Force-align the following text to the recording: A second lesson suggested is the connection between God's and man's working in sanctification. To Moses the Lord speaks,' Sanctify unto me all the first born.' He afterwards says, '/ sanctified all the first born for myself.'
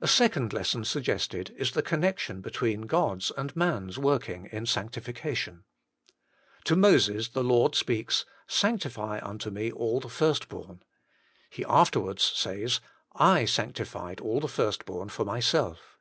A 0.00 0.08
second 0.08 0.54
lesson 0.54 0.86
suggested 0.86 1.54
is 1.58 1.72
the 1.72 1.82
connection 1.82 2.40
between 2.40 2.86
God's 2.86 3.30
and 3.36 3.54
man's 3.54 3.98
working 3.98 4.48
in 4.50 4.64
sanctification. 4.64 5.64
To 6.64 6.74
Moses 6.74 7.28
the 7.28 7.44
Lord 7.44 7.74
speaks,' 7.74 8.24
Sanctify 8.46 9.20
unto 9.22 9.50
me 9.50 9.70
all 9.70 10.00
the 10.00 10.08
first 10.08 10.48
born.' 10.48 10.82
He 11.50 11.62
afterwards 11.62 12.22
says, 12.22 12.80
'/ 13.20 13.46
sanctified 13.50 14.18
all 14.18 14.40
the 14.40 14.48
first 14.48 14.86
born 14.86 15.10
for 15.10 15.26
myself.' 15.26 15.98